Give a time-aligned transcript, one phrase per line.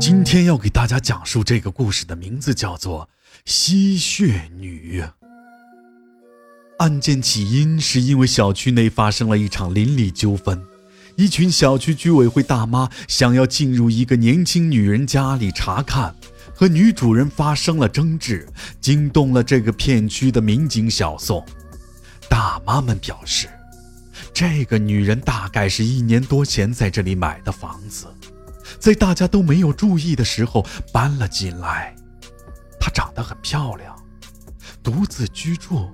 [0.00, 3.04] 今天要给大家讲述这个故事的名字叫做
[3.44, 5.02] 《吸血女》。
[6.78, 10.64] 案件起因是因为小区内发生了一场邻里纠纷，
[11.16, 16.14] 一群小区居委会大妈想要进入一个年轻女人家里查看，
[16.54, 18.48] 和女主人发生了争执，
[18.80, 21.44] 惊动了这个片区的民警小宋。
[22.30, 23.50] 大妈们表示。
[24.32, 28.06] 这个女人大概是一年多前在这里买的房子，
[28.78, 31.94] 在大家都没有注意的时候搬了进来。
[32.78, 33.94] 她长得很漂亮，
[34.82, 35.90] 独自居住，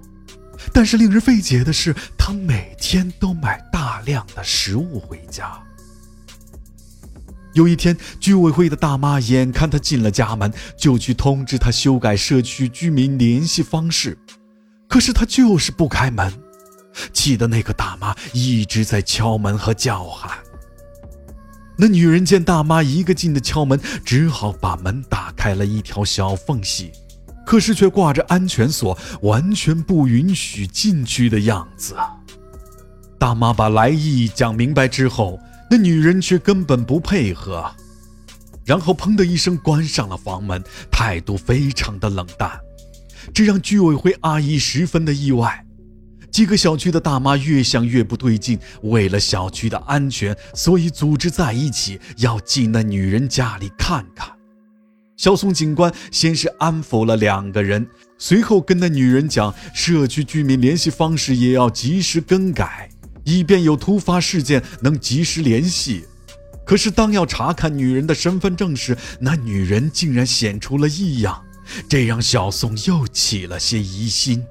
[0.72, 5.60] 但是令人费解的是，她每天都买大量的食物回家。
[7.54, 14.18] 有一天，居委会的大妈眼看她进了家门，就去通知她修改社区居民联系方式，
[14.88, 16.32] 可是她就是不开门。
[17.12, 20.38] 气得那个大妈一直在敲门和叫喊。
[21.78, 26.90] 那女人见大妈一个劲的敲门，只好把门打开了一条小缝隙，
[27.44, 31.94] 可是却挂着安全锁，完全不允许进去的样子。
[33.18, 35.38] 大妈把来意讲明白之后，
[35.70, 37.70] 那女人却根本不配合，
[38.64, 42.58] 然后砰的一声关上了房门，态度非常的冷淡，
[43.34, 45.65] 这让居委会阿姨十分的意外。
[46.36, 54.28] 几个小区的大妈越想越不对劲，为了小区的安全，所以组织在一起要进那女人家里看看。
[55.16, 62.90] 小宋警官先是安抚了两个人，随后跟那女人讲，社区居民联系方式也要及时更改，
[63.24, 66.04] 以便有突发事件能及时联系。
[66.66, 71.42] 可是当要查看女人的身份证时，那女人竟然显出了异样，
[71.88, 74.44] 这让小宋又起了些疑心。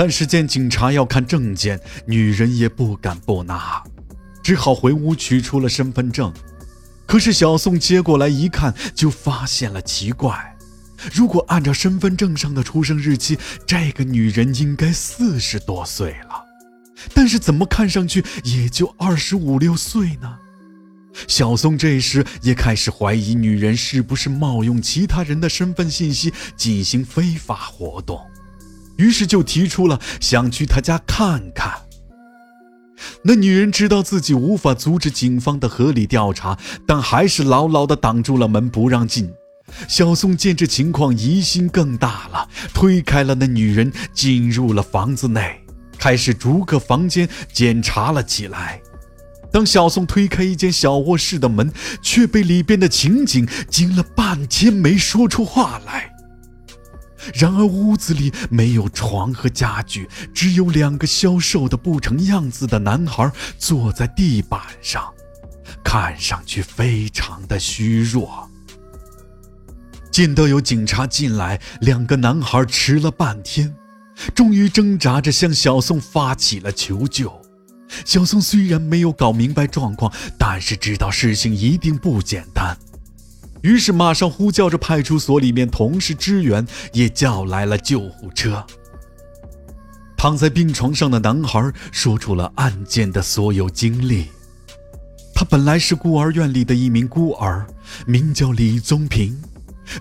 [0.00, 3.82] 但是见警察要看证件，女人也不敢不拿，
[4.44, 6.32] 只好回屋取出了身份证。
[7.04, 10.56] 可是小宋接过来一看，就发现了奇怪。
[11.12, 16.44] 如果按照身份证上的出生日期，这个女人应该四十多岁了，
[17.12, 20.38] 但是怎么看上去也就二十五六岁呢？
[21.26, 28.24] 小宋这时也开始怀疑女人是不是冒用其他人的身份信息进行非法活动。
[28.98, 31.72] 于是就提出了想去他家看看。
[33.22, 39.32] 那女人知道自己无法阻止警方的合理调查，但还是牢牢地挡住了门，不让进。
[39.86, 45.60] 小宋见这情况，疑心更大了，推开了那女人，进入了房子内，
[45.98, 48.80] 开始逐个房间检查了起来。
[49.52, 51.72] 当小宋推开一间小卧室的门，
[52.02, 56.12] 却被里边的情景惊了半天，没说出话来。
[57.34, 65.12] 然而屋子里没有床和家具，只有两个消瘦的不成样子的男孩坐在地板上，
[65.84, 68.48] 看上去非常的虚弱。
[70.10, 73.74] 见到有警察进来，两个男孩迟了半天，
[74.34, 77.40] 终于挣扎着向小宋发起了求救。
[78.04, 82.76] 小宋虽然没有搞明白状况，但是知道事情一定不简单。
[83.62, 88.64] 于是马上呼叫着派出所里面同事支援，也叫来了救护车。
[90.16, 94.26] 躺在病床上的男孩说出了案件的所有经历。
[95.34, 97.64] 他本来是孤儿院里的一名孤儿，
[98.06, 99.40] 名叫李宗平，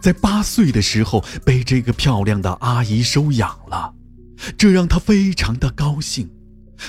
[0.01, 3.94] 在八岁的时候被这个漂亮的阿姨收养了，
[4.57, 6.28] 这让他非常的高兴。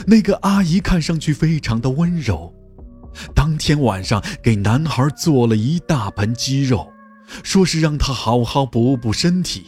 [0.07, 2.55] 那个阿姨看上去非常的温柔。
[3.35, 6.93] 当天晚上给男孩做了一大盆鸡肉，
[7.43, 9.67] 说是让他好好补补身体。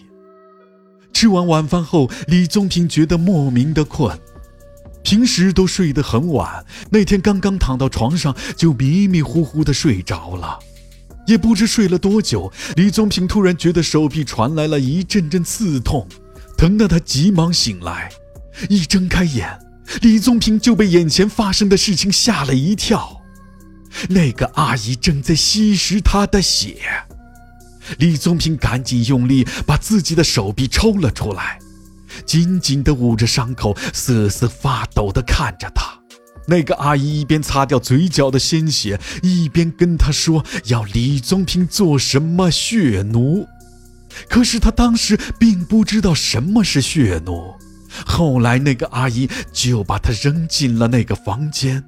[1.12, 4.19] 吃完晚饭后，李宗平觉得莫名的困，
[5.03, 10.59] 平时都睡得很晚，那天刚刚躺到床上就迷迷糊糊的睡着了，
[11.27, 16.07] 也不知睡了多久，李宗平突然觉得手臂传来了一阵阵刺痛，
[16.57, 18.11] 疼得他急忙醒来，
[18.71, 19.59] 一睁开眼，
[20.01, 23.19] 李宗平就被眼前发生的事情吓了一跳。
[24.09, 26.77] 那个阿姨正在吸食他的血，
[27.98, 31.59] 李宗平赶紧用力把自己的手臂抽了出来，
[32.25, 35.98] 紧紧地捂着伤口，瑟瑟发抖地看着他。
[36.47, 43.47] 那个阿姨一边擦掉嘴角的鲜血，一边跟他说要李宗平做什么血奴。
[44.28, 47.54] 可是他当时并不知道什么是血奴。
[48.04, 51.84] 后来那个阿姨就把他扔进了那个房间。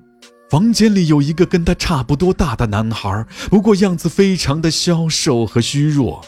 [0.53, 6.23] 房间里有一个跟他差不多大的男孩，不过样子非常的消瘦和虚弱。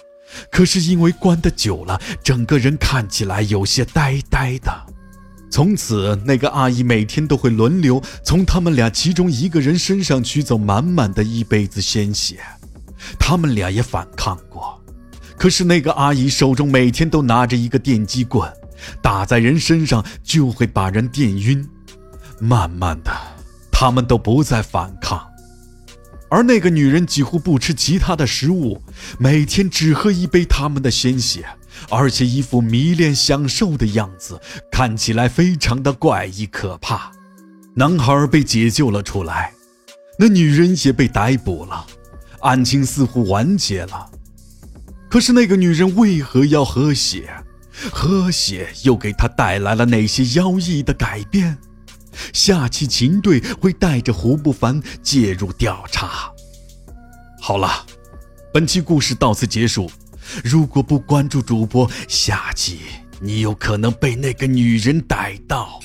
[0.50, 4.73] 可是因为关的久了，整个人看起来有些呆呆的。
[5.50, 12.38] 从此，那个阿姨每天都会轮流从他们俩其中一个人身上取走满满的一杯子鲜血。
[13.19, 14.82] 他们俩也反抗过，
[15.37, 18.50] 可是那个阿姨手中每天都拿着一个电击棍，
[19.03, 21.69] 打在人身上就会把人电晕。
[22.41, 23.12] 慢慢的，
[23.76, 25.29] 他们都不再反抗，
[26.31, 28.81] 而那个女人几乎不吃其他的食物，
[29.19, 31.44] 每天只喝一杯他们的鲜血，
[31.91, 34.41] 而且一副迷恋享受的样子，
[34.71, 37.11] 看起来非常的怪异可怕。
[37.75, 39.53] 男孩被解救了出来，
[40.20, 41.85] 那女人也被逮捕了，
[42.43, 44.09] 案情似乎完结了。
[45.11, 47.29] 可是那个女人为何要喝血？
[47.91, 51.59] 喝血又给她带来了哪些妖异的改变？
[52.32, 56.31] 下期秦队会带着胡不凡介入调查。
[57.40, 57.84] 好了，
[58.52, 59.90] 本期故事到此结束。
[60.43, 62.81] 如果不关注主播，下期
[63.20, 65.78] 你有可能被那个女人逮到。